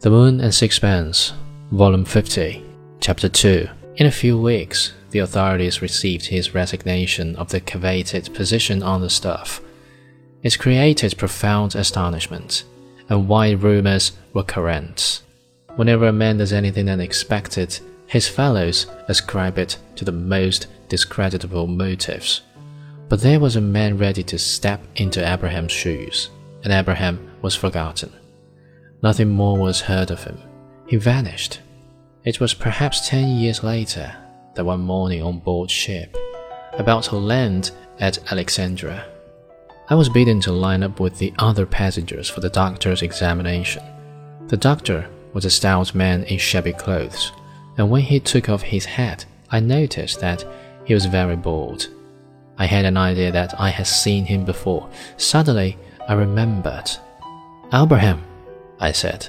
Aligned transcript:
The 0.00 0.08
Moon 0.08 0.40
and 0.40 0.54
Sixpence, 0.54 1.34
Volume 1.72 2.06
50, 2.06 2.64
Chapter 3.00 3.28
2. 3.28 3.68
In 3.96 4.06
a 4.06 4.10
few 4.10 4.40
weeks, 4.40 4.94
the 5.10 5.18
authorities 5.18 5.82
received 5.82 6.24
his 6.24 6.54
resignation 6.54 7.36
of 7.36 7.50
the 7.50 7.60
coveted 7.60 8.32
position 8.32 8.82
on 8.82 9.02
the 9.02 9.10
staff. 9.10 9.60
It 10.42 10.58
created 10.58 11.18
profound 11.18 11.74
astonishment, 11.74 12.64
and 13.10 13.28
wide 13.28 13.62
rumors 13.62 14.12
were 14.32 14.42
current. 14.42 15.22
Whenever 15.76 16.08
a 16.08 16.14
man 16.14 16.38
does 16.38 16.54
anything 16.54 16.88
unexpected, 16.88 17.78
his 18.06 18.26
fellows 18.26 18.86
ascribe 19.08 19.58
it 19.58 19.76
to 19.96 20.06
the 20.06 20.12
most 20.12 20.68
discreditable 20.88 21.66
motives. 21.66 22.40
But 23.10 23.20
there 23.20 23.38
was 23.38 23.56
a 23.56 23.60
man 23.60 23.98
ready 23.98 24.22
to 24.22 24.38
step 24.38 24.82
into 24.96 25.30
Abraham's 25.30 25.72
shoes, 25.72 26.30
and 26.64 26.72
Abraham 26.72 27.30
was 27.42 27.54
forgotten. 27.54 28.10
Nothing 29.02 29.30
more 29.30 29.56
was 29.56 29.80
heard 29.80 30.10
of 30.10 30.24
him. 30.24 30.38
He 30.86 30.96
vanished. 30.96 31.60
It 32.24 32.40
was 32.40 32.52
perhaps 32.52 33.08
ten 33.08 33.38
years 33.38 33.62
later 33.62 34.14
that 34.54 34.64
one 34.64 34.80
morning 34.80 35.22
on 35.22 35.38
board 35.38 35.70
ship, 35.70 36.16
about 36.74 37.04
to 37.04 37.16
land 37.16 37.70
at 37.98 38.32
Alexandria, 38.32 39.06
I 39.88 39.94
was 39.94 40.08
bidden 40.08 40.40
to 40.42 40.52
line 40.52 40.82
up 40.82 41.00
with 41.00 41.18
the 41.18 41.34
other 41.38 41.66
passengers 41.66 42.28
for 42.28 42.40
the 42.40 42.48
doctor's 42.48 43.02
examination. 43.02 43.82
The 44.46 44.56
doctor 44.56 45.08
was 45.32 45.44
a 45.44 45.50
stout 45.50 45.94
man 45.94 46.22
in 46.24 46.38
shabby 46.38 46.72
clothes, 46.72 47.32
and 47.76 47.90
when 47.90 48.02
he 48.02 48.20
took 48.20 48.48
off 48.48 48.62
his 48.62 48.84
hat, 48.84 49.24
I 49.50 49.58
noticed 49.58 50.20
that 50.20 50.44
he 50.84 50.94
was 50.94 51.06
very 51.06 51.34
bald. 51.34 51.88
I 52.56 52.66
had 52.66 52.84
an 52.84 52.96
idea 52.96 53.32
that 53.32 53.58
I 53.58 53.70
had 53.70 53.86
seen 53.86 54.24
him 54.26 54.44
before. 54.44 54.88
Suddenly, 55.16 55.76
I 56.08 56.12
remembered. 56.14 56.90
Abraham, 57.72 58.22
I 58.80 58.92
said. 58.92 59.28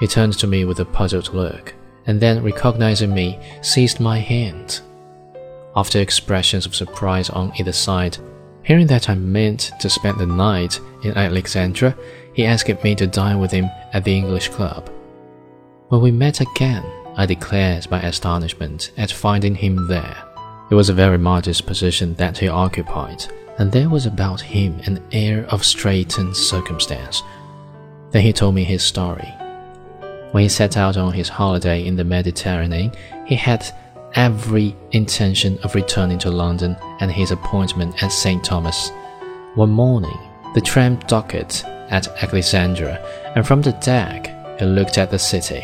He 0.00 0.06
turned 0.06 0.34
to 0.34 0.46
me 0.46 0.64
with 0.64 0.80
a 0.80 0.84
puzzled 0.84 1.32
look, 1.32 1.72
and 2.06 2.20
then, 2.20 2.42
recognizing 2.42 3.14
me, 3.14 3.38
seized 3.62 4.00
my 4.00 4.18
hand. 4.18 4.80
After 5.76 6.00
expressions 6.00 6.66
of 6.66 6.74
surprise 6.74 7.30
on 7.30 7.52
either 7.58 7.72
side, 7.72 8.18
hearing 8.64 8.88
that 8.88 9.08
I 9.08 9.14
meant 9.14 9.72
to 9.80 9.88
spend 9.88 10.18
the 10.18 10.26
night 10.26 10.80
in 11.04 11.16
Alexandria, 11.16 11.96
he 12.32 12.44
asked 12.44 12.82
me 12.82 12.94
to 12.96 13.06
dine 13.06 13.38
with 13.38 13.52
him 13.52 13.70
at 13.92 14.04
the 14.04 14.16
English 14.16 14.48
Club. 14.48 14.90
When 15.88 16.00
we 16.00 16.10
met 16.10 16.40
again, 16.40 16.84
I 17.16 17.26
declared 17.26 17.90
my 17.90 18.02
astonishment 18.02 18.90
at 18.96 19.12
finding 19.12 19.54
him 19.54 19.86
there. 19.86 20.16
It 20.70 20.74
was 20.74 20.88
a 20.88 20.94
very 20.94 21.18
modest 21.18 21.66
position 21.66 22.14
that 22.14 22.38
he 22.38 22.48
occupied, 22.48 23.24
and 23.58 23.70
there 23.70 23.88
was 23.88 24.06
about 24.06 24.40
him 24.40 24.80
an 24.86 25.00
air 25.12 25.46
of 25.50 25.64
straitened 25.64 26.36
circumstance 26.36 27.22
then 28.14 28.22
he 28.22 28.32
told 28.32 28.54
me 28.54 28.62
his 28.62 28.84
story. 28.84 29.34
When 30.30 30.44
he 30.44 30.48
set 30.48 30.76
out 30.76 30.96
on 30.96 31.12
his 31.12 31.28
holiday 31.28 31.84
in 31.84 31.96
the 31.96 32.04
Mediterranean, 32.04 32.92
he 33.26 33.34
had 33.34 33.66
every 34.14 34.76
intention 34.92 35.58
of 35.64 35.74
returning 35.74 36.20
to 36.20 36.30
London 36.30 36.76
and 37.00 37.10
his 37.10 37.32
appointment 37.32 38.00
at 38.04 38.12
St. 38.12 38.44
Thomas. 38.44 38.90
One 39.56 39.70
morning, 39.70 40.16
the 40.54 40.60
tram 40.60 41.00
docked 41.08 41.64
at 41.64 42.06
Alexandria, 42.22 43.04
and 43.34 43.44
from 43.44 43.62
the 43.62 43.72
deck 43.72 44.28
he 44.60 44.64
looked 44.64 44.96
at 44.96 45.10
the 45.10 45.18
city, 45.18 45.62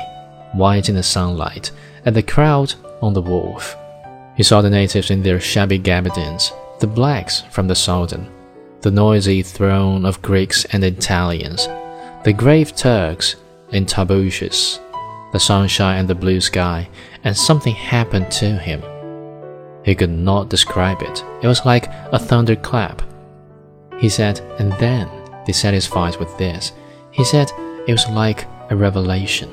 white 0.52 0.88
in 0.88 0.96
the 0.96 1.04
sunlight, 1.04 1.70
and 2.04 2.16
the 2.16 2.22
crowd 2.24 2.74
on 3.00 3.14
the 3.14 3.22
wharf. 3.22 3.76
He 4.36 4.42
saw 4.42 4.60
the 4.60 4.70
natives 4.70 5.12
in 5.12 5.22
their 5.22 5.38
shabby 5.38 5.78
gabardines, 5.78 6.52
the 6.80 6.88
blacks 6.88 7.42
from 7.52 7.68
the 7.68 7.76
Soudan, 7.76 8.28
the 8.80 8.90
noisy 8.90 9.40
throng 9.40 10.04
of 10.04 10.20
Greeks 10.20 10.64
and 10.72 10.82
Italians, 10.82 11.68
the 12.22 12.32
grave 12.32 12.76
Turks 12.76 13.36
in 13.70 13.86
tarbooshes, 13.86 14.78
the 15.32 15.40
sunshine 15.40 16.00
and 16.00 16.08
the 16.08 16.14
blue 16.14 16.40
sky, 16.40 16.88
and 17.24 17.36
something 17.36 17.74
happened 17.74 18.30
to 18.32 18.58
him. 18.58 18.82
He 19.84 19.94
could 19.94 20.10
not 20.10 20.50
describe 20.50 21.00
it. 21.02 21.24
It 21.42 21.46
was 21.46 21.64
like 21.64 21.86
a 22.12 22.18
thunderclap. 22.18 23.00
He 23.98 24.08
said, 24.08 24.40
and 24.58 24.72
then, 24.74 25.08
dissatisfied 25.46 26.16
with 26.16 26.36
this, 26.36 26.72
he 27.10 27.24
said 27.24 27.50
it 27.86 27.92
was 27.92 28.08
like 28.10 28.46
a 28.70 28.76
revelation. 28.76 29.50